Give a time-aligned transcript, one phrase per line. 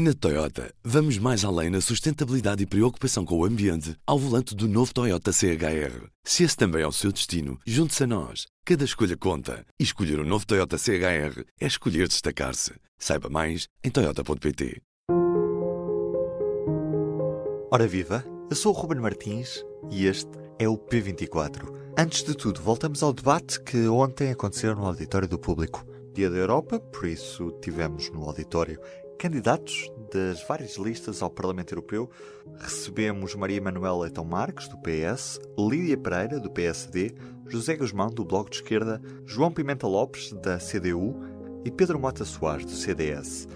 [0.00, 4.68] Na Toyota, vamos mais além na sustentabilidade e preocupação com o ambiente ao volante do
[4.68, 6.06] novo Toyota CHR.
[6.22, 8.46] Se esse também é o seu destino, junte-se a nós.
[8.64, 9.66] Cada escolha conta.
[9.76, 12.74] E escolher o um novo Toyota CHR é escolher destacar-se.
[12.96, 14.80] Saiba mais em Toyota.pt.
[17.72, 20.30] Ora viva, eu sou o Ruben Martins e este
[20.60, 21.74] é o P24.
[21.98, 25.84] Antes de tudo, voltamos ao debate que ontem aconteceu no auditório do público.
[26.14, 28.80] Dia da Europa, por isso tivemos no auditório
[29.18, 32.08] candidatos das várias listas ao Parlamento Europeu.
[32.58, 37.14] Recebemos Maria Manuela Leitão Marques, do PS, Lídia Pereira, do PSD,
[37.48, 41.16] José Guzmão, do Bloco de Esquerda, João Pimenta Lopes, da CDU
[41.64, 43.48] e Pedro Mota Soares, do CDS.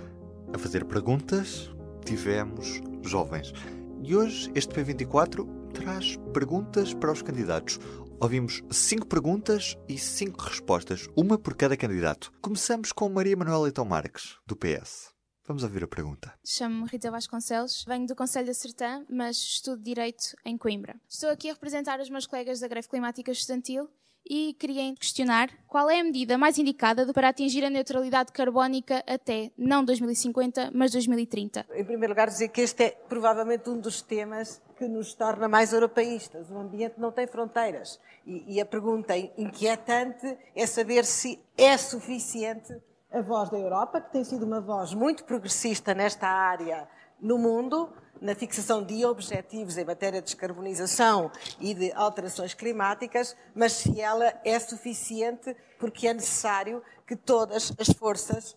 [0.53, 1.71] A fazer perguntas,
[2.05, 3.53] tivemos jovens.
[4.03, 7.79] E hoje este P24 traz perguntas para os candidatos.
[8.21, 12.33] Ouvimos cinco perguntas e cinco respostas, uma por cada candidato.
[12.41, 15.12] Começamos com Maria Manuela Leitão Marques, do PS.
[15.45, 16.33] Vamos ouvir a pergunta.
[16.45, 20.95] Chamo-me Rita Vasconcelos, venho do Conselho da Sertã, mas estudo Direito em Coimbra.
[21.09, 23.91] Estou aqui a representar os meus colegas da Greve Climática Estudantil
[24.25, 29.51] e queria questionar qual é a medida mais indicada para atingir a neutralidade carbónica até
[29.59, 31.67] não 2050, mas 2030.
[31.75, 35.73] Em primeiro lugar, dizer que este é provavelmente um dos temas que nos torna mais
[35.73, 36.51] europeístas.
[36.51, 37.99] O ambiente não tem fronteiras.
[38.25, 42.81] E, e a pergunta inquietante é saber se é suficiente
[43.13, 46.89] a voz da Europa, que tem sido uma voz muito progressista nesta área
[47.21, 53.73] no mundo, na fixação de objetivos em matéria de descarbonização e de alterações climáticas, mas
[53.73, 58.57] se ela é suficiente porque é necessário que todas as forças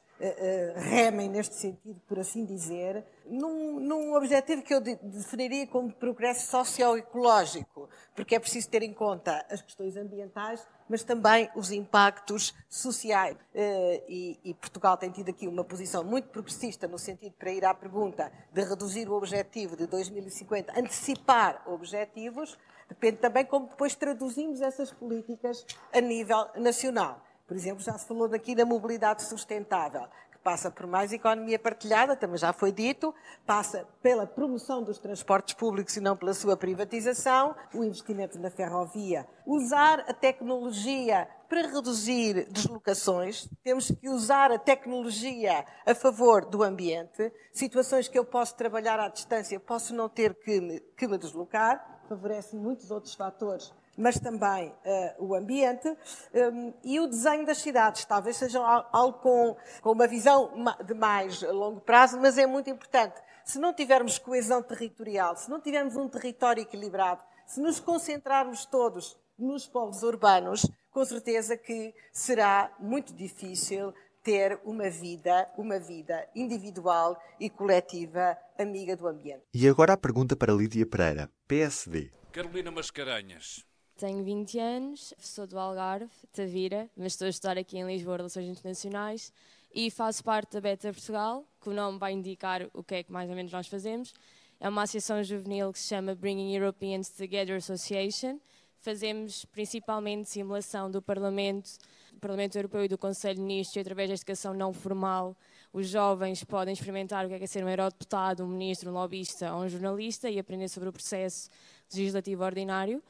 [0.76, 6.50] remem neste sentido, por assim dizer, num, num objetivo que eu de, definiria como progresso
[6.50, 13.36] socioecológico, porque é preciso ter em conta as questões ambientais, mas também os impactos sociais.
[13.54, 17.66] Uh, e, e, Portugal tem tido aqui uma posição muito progressista no sentido para ir
[17.66, 24.62] à pergunta de reduzir o objetivo de 2050, antecipar objetivos, depende também como depois traduzimos
[24.62, 27.25] essas políticas a nível nacional.
[27.47, 32.16] Por exemplo, já se falou daqui da mobilidade sustentável, que passa por mais economia partilhada,
[32.16, 33.13] também já foi dito,
[33.45, 39.28] passa pela promoção dos transportes públicos e não pela sua privatização, o investimento na ferrovia,
[39.45, 47.31] usar a tecnologia para reduzir deslocações, temos que usar a tecnologia a favor do ambiente,
[47.51, 52.01] situações que eu posso trabalhar à distância, posso não ter que me, que me deslocar,
[52.09, 55.88] favorece muitos outros fatores mas também uh, o ambiente
[56.33, 58.06] um, e o desenho das cidades.
[58.06, 58.59] Talvez seja
[58.91, 60.51] algo com, com uma visão
[60.85, 63.16] de mais longo prazo, mas é muito importante.
[63.44, 69.17] Se não tivermos coesão territorial, se não tivermos um território equilibrado, se nos concentrarmos todos
[69.38, 77.22] nos polos urbanos, com certeza que será muito difícil ter uma vida, uma vida individual
[77.39, 79.44] e coletiva amiga do ambiente.
[79.53, 82.12] E agora a pergunta para Lídia Pereira, PSD.
[82.31, 83.63] Carolina Mascarenhas.
[83.97, 88.45] Tenho 20 anos, sou do Algarve, Tavira, mas estou a estudar aqui em Lisboa Relações
[88.45, 89.31] Internacionais
[89.73, 93.11] e faço parte da Beta Portugal, que o nome vai indicar o que é que
[93.13, 94.13] mais ou menos nós fazemos.
[94.59, 98.38] É uma associação juvenil que se chama Bringing Europeans Together Association.
[98.81, 101.69] Fazemos principalmente simulação do Parlamento,
[102.12, 105.38] do Parlamento Europeu e do Conselho de Ministros e através da educação não formal
[105.72, 108.94] os jovens podem experimentar o que é, que é ser um eurodeputado, um ministro, um
[108.94, 111.50] lobista ou um jornalista e aprender sobre o processo
[111.94, 113.01] legislativo ordinário.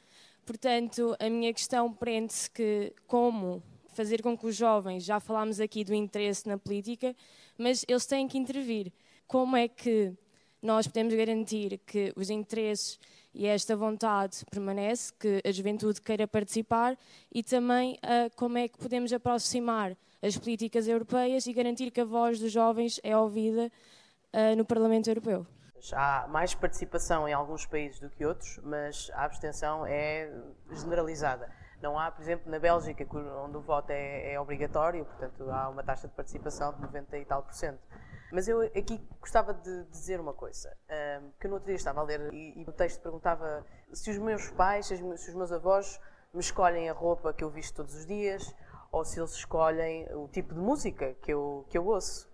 [0.45, 3.63] Portanto, a minha questão prende-se que como
[3.95, 7.15] fazer com que os jovens, já falámos aqui do interesse na política,
[7.57, 8.91] mas eles têm que intervir.
[9.27, 10.13] Como é que
[10.61, 12.99] nós podemos garantir que os interesses
[13.33, 16.97] e esta vontade permanece, que a juventude queira participar
[17.33, 22.05] e também uh, como é que podemos aproximar as políticas europeias e garantir que a
[22.05, 23.71] voz dos jovens é ouvida
[24.33, 25.45] uh, no Parlamento Europeu?
[25.93, 30.31] Há mais participação em alguns países do que outros, mas a abstenção é
[30.71, 31.49] generalizada.
[31.81, 33.05] Não há, por exemplo, na Bélgica,
[33.43, 37.25] onde o voto é, é obrigatório, portanto há uma taxa de participação de 90 e
[37.25, 37.79] tal por cento.
[38.31, 40.75] Mas eu aqui gostava de dizer uma coisa,
[41.39, 44.49] que no outro dia estava a ler e, e o texto perguntava se os meus
[44.51, 45.99] pais, se os meus avós
[46.33, 48.53] me escolhem a roupa que eu visto todos os dias
[48.91, 52.29] ou se eles escolhem o tipo de música que eu, que eu ouço.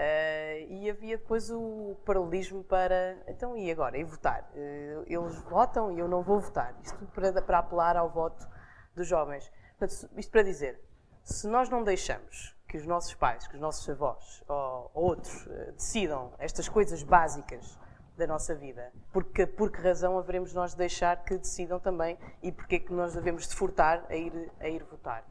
[0.00, 3.98] Uh, e havia depois o paralelismo para, então e agora?
[3.98, 4.50] E votar?
[4.54, 6.74] Uh, eles votam e eu não vou votar.
[6.82, 8.48] Isto para, para apelar ao voto
[8.96, 9.52] dos jovens.
[9.78, 10.80] Portanto, isto para dizer,
[11.22, 15.46] se nós não deixamos que os nossos pais, que os nossos avós ou, ou outros
[15.46, 17.78] uh, decidam estas coisas básicas
[18.16, 22.50] da nossa vida, porque por que razão haveremos nós de deixar que decidam também e
[22.50, 25.26] porque é que nós devemos de furtar a ir, a ir votar?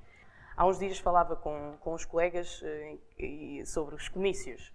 [0.60, 4.74] Há uns dias falava com, com os colegas eh, sobre os comícios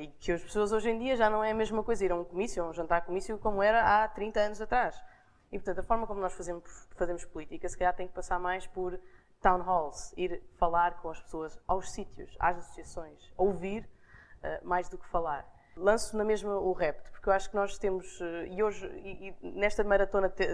[0.00, 2.14] e que as pessoas hoje em dia já não é a mesma coisa ir a
[2.14, 5.02] um comício, a um jantar comício, como era há 30 anos atrás.
[5.50, 6.62] E, portanto, a forma como nós fazemos,
[6.94, 9.00] fazemos política, se calhar tem que passar mais por
[9.42, 13.90] town halls, ir falar com as pessoas aos sítios, às associações, ouvir
[14.44, 15.44] uh, mais do que falar.
[15.76, 19.28] Lanço na mesma o repto, porque eu acho que nós temos, uh, e hoje, e,
[19.28, 20.44] e nesta maratona te,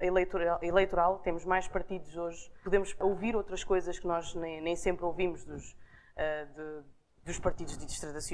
[0.00, 5.04] eleitoral, eleitoral, temos mais partidos hoje, podemos ouvir outras coisas que nós nem, nem sempre
[5.04, 6.84] ouvimos dos, uh, de,
[7.24, 7.76] dos partidos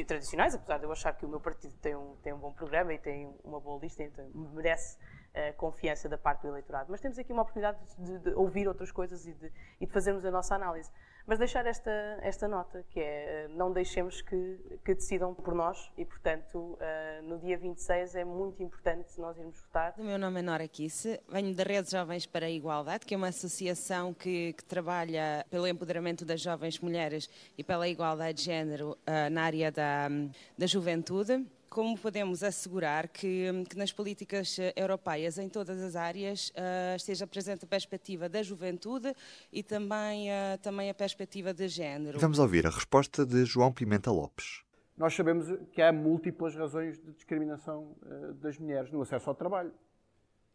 [0.06, 2.94] tradicionais, apesar de eu achar que o meu partido tem um, tem um bom programa
[2.94, 6.90] e tem uma boa lista, então merece uh, confiança da parte do eleitorado.
[6.90, 10.25] Mas temos aqui uma oportunidade de, de ouvir outras coisas e de, e de, fazermos
[10.25, 10.90] a nossa análise.
[11.29, 11.91] Mas deixar esta,
[12.23, 17.39] esta nota, que é não deixemos que, que, decidam por nós e, portanto, uh, no
[17.39, 19.93] dia 26 é muito importante nós irmos votar.
[19.99, 23.17] O meu nome é Nora Kisse, venho da Rede Jovens para a Igualdade, que é
[23.19, 27.29] uma associação que, que trabalha pelo empoderamento das jovens mulheres
[27.59, 28.97] e pela igualdade de género
[29.31, 30.09] na área da,
[30.57, 31.47] da juventude.
[31.69, 37.26] Como podemos assegurar que, que, nas políticas eh, europeias, em todas as áreas, uh, esteja
[37.26, 39.15] presente a perspectiva da juventude
[39.53, 42.19] e também, uh, também a perspectiva de género?
[42.19, 44.62] Vamos ouvir a resposta de João Pimenta Lopes.
[44.97, 49.73] Nós sabemos que há múltiplas razões de discriminação uh, das mulheres no acesso ao trabalho.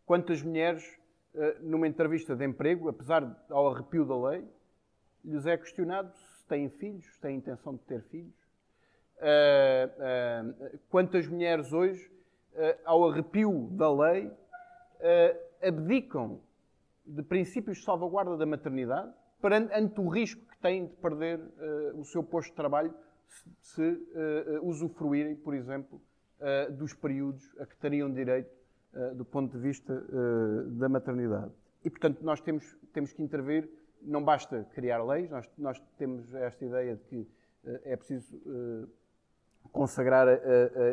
[0.06, 0.84] Quantas mulheres,
[1.62, 4.46] numa entrevista de emprego, apesar ao arrepio da lei,
[5.24, 8.43] lhes é questionado se têm filhos, se têm intenção de ter filhos?
[9.24, 12.06] Uh, quantas mulheres hoje,
[12.54, 14.32] uh, ao arrepio da lei,
[15.62, 16.40] abdicam
[17.06, 19.12] de princípios de salvaguarda da maternidade
[19.42, 21.42] para ante o risco que têm de perder
[21.96, 22.94] o seu posto de trabalho
[23.28, 26.02] se, se usufruírem, por exemplo,
[26.78, 28.50] dos períodos a que teriam direito
[29.16, 30.02] do ponto de vista
[30.68, 31.52] da maternidade.
[31.84, 33.70] E, portanto, nós temos, temos que intervir,
[34.02, 37.28] não basta criar leis, nós, nós temos esta ideia de que
[37.84, 38.40] é preciso
[39.74, 40.36] consagrar a, a,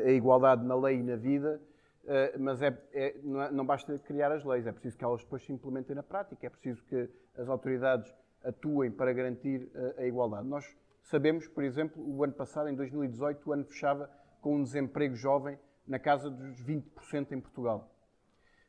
[0.07, 1.61] a, igualdade na lei e na vida,
[2.05, 5.21] uh, mas é, é, não, é, não, basta criar as leis, é preciso que elas
[5.21, 8.13] depois se implementem na prática, é preciso que as autoridades
[8.43, 10.49] atuem para garantir a, a igualdade.
[10.49, 10.65] Nós
[11.03, 14.11] sabemos, por exemplo, o ano passado, em 2018, o ano fechava
[14.41, 17.95] com um desemprego jovem na casa dos 20% em Portugal.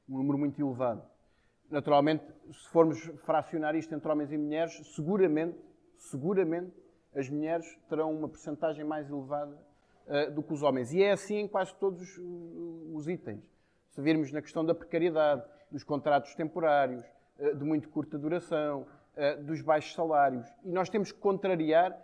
[0.10, 1.04] Um número muito elevado.
[1.70, 5.58] Naturalmente, se formos fracionar isto entre homens e mulheres, seguramente,
[5.98, 6.74] seguramente,
[7.16, 9.58] as mulheres terão uma percentagem mais elevada
[10.08, 10.94] uh, do que os homens.
[10.94, 12.20] E é assim em quase todos
[12.94, 13.44] os itens.
[13.90, 17.04] Se virmos na questão da precariedade, dos contratos temporários,
[17.40, 18.82] uh, de muito curta duração,
[19.16, 20.48] uh, dos baixos salários.
[20.64, 21.98] E nós temos que contrariar,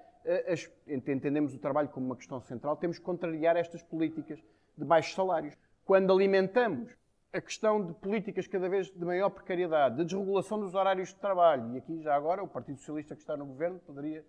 [0.52, 4.44] as, entendemos o trabalho como uma questão central, temos que contrariar estas políticas
[4.78, 5.58] de baixos salários.
[5.86, 6.98] Quando alimentamos
[7.32, 11.74] a questão de políticas cada vez de maior precariedade, de desregulação dos horários de trabalho,
[11.74, 14.26] e aqui já agora o Partido Socialista que está no governo poderia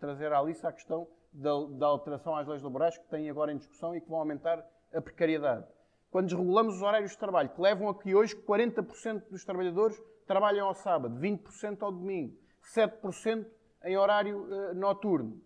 [0.00, 3.56] trazer à lista a questão da, da alteração às leis laborais que têm agora em
[3.56, 5.66] discussão e que vão aumentar a precariedade.
[6.10, 10.66] Quando desregulamos os horários de trabalho, que levam a que hoje 40% dos trabalhadores trabalham
[10.66, 12.36] ao sábado, 20% ao domingo,
[12.74, 13.46] 7%
[13.84, 15.40] em horário uh, noturno.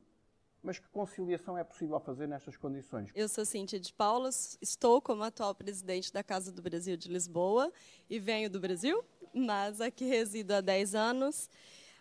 [0.62, 3.10] Mas que conciliação é possível fazer nestas condições?
[3.14, 4.30] Eu sou Cíntia de Paula,
[4.62, 7.70] estou como atual presidente da Casa do Brasil de Lisboa
[8.08, 9.04] e venho do Brasil,
[9.34, 11.50] mas aqui resido há 10 anos.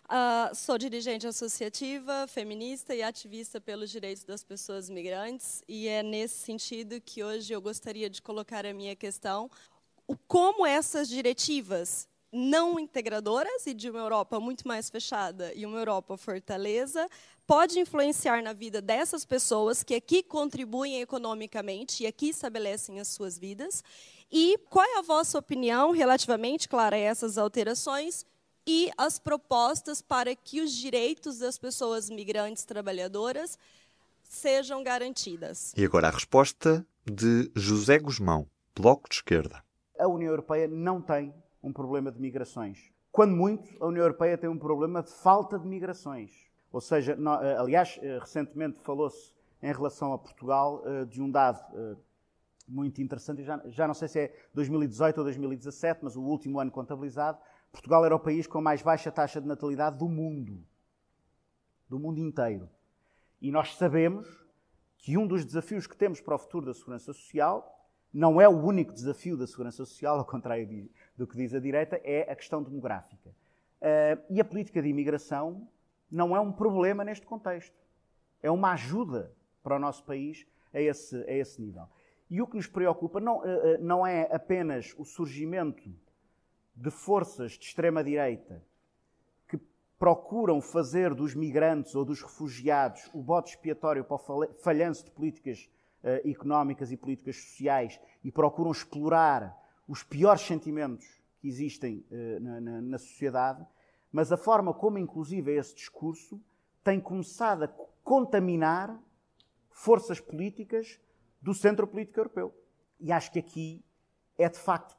[0.04, 6.34] Uh, sou dirigente associativa, feminista e ativista pelos direitos das pessoas migrantes, e é nesse
[6.36, 9.50] sentido que hoje eu gostaria de colocar a minha questão:
[10.06, 15.78] o como essas diretivas não integradoras e de uma Europa muito mais fechada e uma
[15.78, 17.08] Europa fortaleza
[17.46, 23.38] pode influenciar na vida dessas pessoas que aqui contribuem economicamente e aqui estabelecem as suas
[23.38, 23.82] vidas.
[24.30, 28.26] E qual é a vossa opinião relativamente, claro, a essas alterações
[28.66, 33.58] e as propostas para que os direitos das pessoas migrantes trabalhadoras
[34.22, 35.72] sejam garantidas.
[35.76, 39.62] E agora a resposta de José Guzmão, Bloco de Esquerda.
[39.98, 42.90] A União Europeia não tem um problema de migrações.
[43.12, 46.32] Quando muito, a União Europeia tem um problema de falta de migrações.
[46.72, 51.62] Ou seja, eh, aliás, eh, recentemente falou-se em relação a Portugal eh, de um dado
[52.66, 56.70] muito interessante, já, já não sei se é 2018 ou 2017, mas o último ano
[56.70, 57.38] contabilizado,
[57.74, 60.64] Portugal era o país com a mais baixa taxa de natalidade do mundo.
[61.88, 62.70] Do mundo inteiro.
[63.42, 64.28] E nós sabemos
[64.96, 68.52] que um dos desafios que temos para o futuro da segurança social não é o
[68.52, 72.62] único desafio da segurança social, ao contrário do que diz a direita, é a questão
[72.62, 73.30] demográfica.
[73.30, 75.68] Uh, e a política de imigração
[76.08, 77.76] não é um problema neste contexto.
[78.40, 81.88] É uma ajuda para o nosso país a esse, a esse nível.
[82.30, 85.92] E o que nos preocupa não, uh, não é apenas o surgimento
[86.74, 88.62] de forças de extrema-direita
[89.48, 89.58] que
[89.98, 95.70] procuram fazer dos migrantes ou dos refugiados o bote expiatório para o falhanço de políticas
[96.02, 101.06] uh, económicas e políticas sociais e procuram explorar os piores sentimentos
[101.40, 103.64] que existem uh, na, na, na, sociedade,
[104.10, 106.40] mas a forma como, inclusive, esse discurso
[106.82, 107.68] tem começado a
[108.02, 108.98] contaminar
[109.70, 111.00] forças políticas
[111.40, 112.54] do centro político europeu.
[113.00, 113.84] E acho que aqui
[114.38, 114.96] é de facto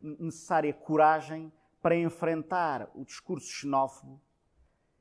[0.00, 4.20] necessária coragem para enfrentar o discurso xenófobo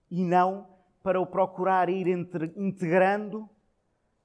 [0.10, 0.68] e não
[1.04, 2.08] para o procurar ir
[2.56, 3.50] integrando,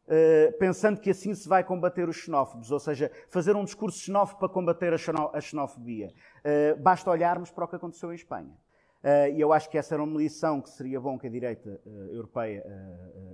[0.09, 4.41] eh, pensando que assim se vai combater os xenófobos, ou seja, fazer um discurso xenófobo
[4.41, 6.13] para combater a xenofobia.
[6.43, 8.53] Eh, basta olharmos para o que aconteceu em Espanha.
[9.03, 11.81] Eh, e eu acho que essa era uma lição que seria bom que a direita
[12.11, 12.65] europeia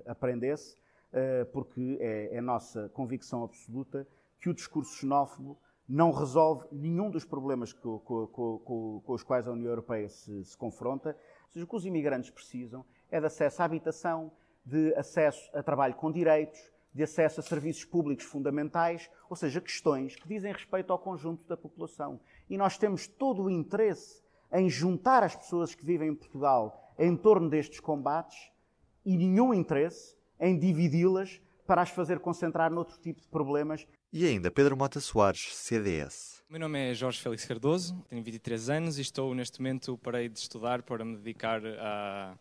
[0.07, 0.77] aprendesse,
[1.53, 4.07] porque é, é nossa convicção absoluta
[4.39, 9.49] que o discurso xenófobo não resolve nenhum dos problemas com, com, com, com os quais
[9.49, 11.17] a União Europeia se, se confronta.
[11.47, 14.31] Ou seja, o que os imigrantes precisam é de acesso à habitação,
[14.65, 16.61] de acesso a trabalho com direitos,
[16.93, 21.57] de acesso a serviços públicos fundamentais, ou seja, questões que dizem respeito ao conjunto da
[21.57, 22.21] população.
[22.51, 27.17] E nós temos todo o interesse em juntar as pessoas que vivem em Portugal em
[27.17, 28.51] torno destes combates
[29.05, 34.51] e nenhum interesse em dividi-las para as fazer concentrar noutro tipo de problemas e ainda
[34.51, 36.43] Pedro Mota Soares, CDS.
[36.49, 40.39] Meu nome é Jorge Félix Cardoso, tenho 23 anos e estou neste momento parei de
[40.39, 42.39] estudar para me dedicar a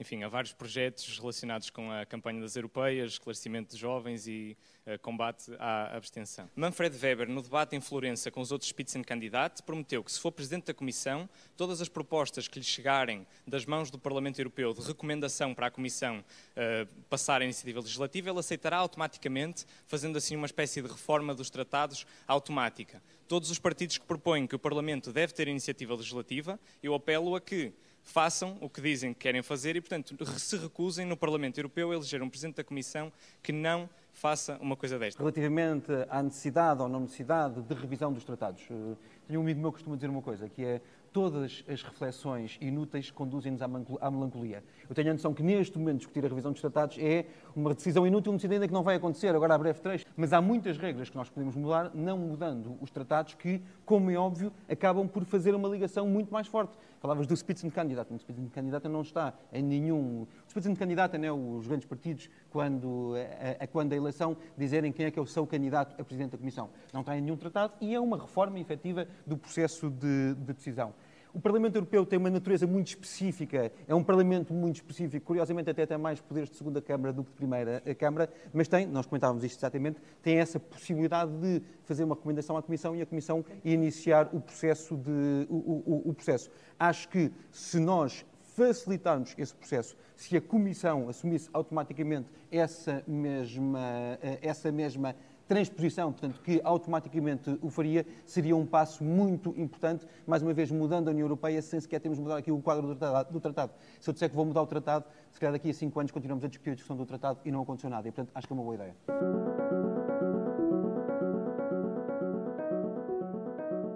[0.00, 4.56] enfim, há vários projetos relacionados com a campanha das europeias, esclarecimento de jovens e
[4.98, 6.48] combate à abstenção.
[6.54, 10.66] Manfred Weber, no debate em Florença com os outros Spitzenkandidaten, prometeu que, se for Presidente
[10.66, 15.54] da Comissão, todas as propostas que lhe chegarem das mãos do Parlamento Europeu de recomendação
[15.54, 20.82] para a Comissão uh, passar a iniciativa legislativa, ele aceitará automaticamente, fazendo assim uma espécie
[20.82, 23.02] de reforma dos tratados automática.
[23.28, 27.40] Todos os partidos que propõem que o Parlamento deve ter iniciativa legislativa, eu apelo a
[27.40, 31.90] que façam o que dizem que querem fazer e, portanto, se recusem no Parlamento Europeu
[31.90, 35.20] a eleger um Presidente da Comissão que não faça uma coisa desta.
[35.20, 39.70] Relativamente à necessidade ou não necessidade de revisão dos tratados, eh, tenho um amigo meu
[39.70, 40.80] que costuma dizer uma coisa, que é
[41.12, 44.62] todas as reflexões inúteis conduzem-nos à melancolia.
[44.88, 48.06] Eu tenho a noção que neste momento discutir a revisão dos tratados é uma decisão
[48.06, 50.78] inútil, uma decisão ainda que não vai acontecer agora a breve trecho, mas há muitas
[50.78, 55.24] regras que nós podemos mudar, não mudando os tratados, que, como é óbvio, acabam por
[55.24, 56.76] fazer uma ligação muito mais forte.
[57.00, 58.12] Falavas do Spitzenkandidat.
[58.12, 60.22] O Spitzenkandidat não está em nenhum...
[60.46, 63.14] O Spitzenkandidat é os grandes partidos, quando
[63.58, 66.32] a, a, quando a eleição, dizerem quem é que é o seu candidato a Presidente
[66.32, 66.68] da Comissão.
[66.92, 70.92] Não está em nenhum tratado e é uma reforma efetiva do processo de, de decisão.
[71.32, 75.86] O Parlamento Europeu tem uma natureza muito específica, é um Parlamento muito específico, curiosamente até
[75.86, 79.44] tem mais poderes de segunda Câmara do que de primeira Câmara, mas tem, nós comentávamos
[79.44, 84.28] isto exatamente, tem essa possibilidade de fazer uma recomendação à Comissão e a Comissão iniciar
[84.32, 84.96] o processo.
[84.96, 86.50] De, o, o, o processo.
[86.78, 94.38] Acho que se nós facilitarmos esse processo, se a Comissão assumisse automaticamente essa mesma, eh,
[94.42, 95.14] essa mesma
[95.50, 101.08] transposição, portanto, que automaticamente o faria, seria um passo muito importante, mais uma vez mudando
[101.08, 103.72] a União Europeia, sem sequer termos mudado aqui o quadro do tratado, do tratado.
[104.00, 106.44] Se eu disser que vou mudar o tratado, se calhar daqui a cinco anos continuamos
[106.44, 108.06] a discutir a discussão do tratado e não aconteceu nada.
[108.06, 108.94] E, portanto, acho que é uma boa ideia.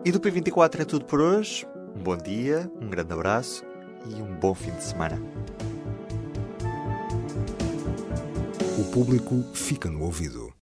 [0.04, 1.64] E do P24 é tudo por hoje.
[1.94, 3.64] Um bom dia, um grande abraço
[4.10, 5.22] e um bom fim de semana.
[8.76, 10.52] O público fica no ouvido.